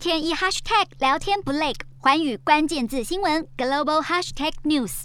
[0.00, 5.02] 天一 hashtag 聊天不累，寰宇关键字新闻 global hashtag news。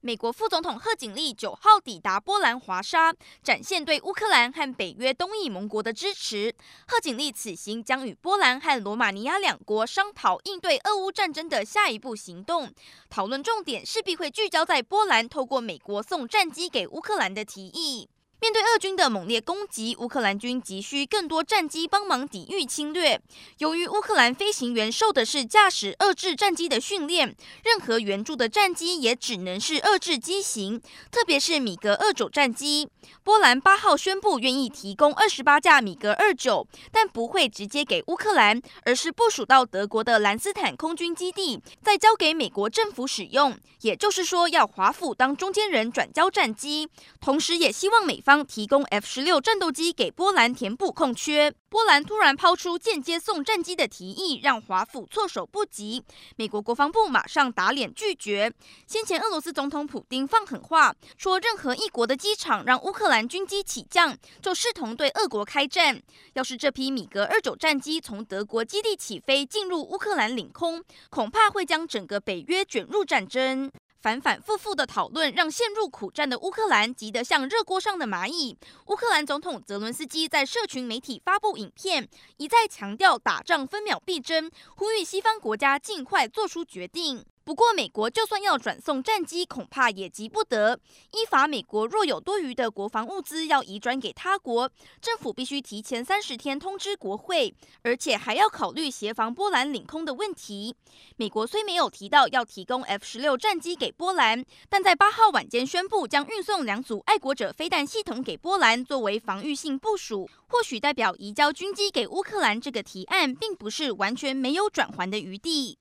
[0.00, 3.12] 美国副总统贺锦丽九号抵达波兰华沙，
[3.42, 6.54] 展现对乌克兰和北约东翼盟国的支持。
[6.86, 12.72] 贺锦丽此行将与波兰和罗马尼亚两国商讨应对俄乌战争的下一步行动，
[13.10, 18.08] 讨论重点势必会聚焦在波兰透过美国送战机给乌克兰的提议。
[18.40, 23.20] 面对俄军的猛烈攻击，乌克兰军急需更多战机帮忙抵御侵略。
[23.58, 27.34] 由于乌克兰飞行员受的是驾驶俄制战机的训练，
[27.64, 32.88] 任何援助的战机也只能是俄制机型，特别是米格二九战机。
[33.24, 43.58] 波兰八号宣布愿意提供二十八架米格二九，但不会直接给乌克兰，而是部署到德国的兰斯坦空军基地，再交给美国政府使用。
[43.80, 46.88] 也就是说，要华府当中间人转交战机，
[47.20, 51.50] 同时也希望美方提供 F 十六战斗机给波兰填补空缺。
[51.70, 56.04] 波兰突然抛出间接送战机的提议，让华府措手不及。
[56.36, 58.52] 美国国防部马上打脸拒绝。
[58.86, 65.98] 先前俄罗斯总统普丁放狠话，说任何一国的机场让乌克兰军机起降，就视同对俄国开战。
[66.34, 73.72] 要是这批米格二九战机从德国基地起飞进入乌克兰领空，恐怕会将整个北约卷入战争。
[74.00, 78.56] 反反复复的讨论让陷入苦战的乌克兰急得像热锅上的蚂蚁。
[78.86, 87.24] 乌克兰总统泽伦斯基在社群媒体发布影片，一再强调打仗分秒必争，呼吁西方国家尽快做出决定。
[87.48, 90.78] 不过，美国就算要转送战机，恐怕也急不得。
[91.12, 100.76] 依法，美国若有多余的国防物资要移转给他国，政府必须提前三十天通知国会，而且还要考虑协防波兰领空的问题。
[101.16, 115.74] 美国虽没有提到要提供 F 十六战机给波兰，但在八号晚间宣布将运送两组爱国者飞弹系统给波兰，作为防御性部署，或许代表移交军机给乌克兰这个提案，并不是完全没有转圜的余地。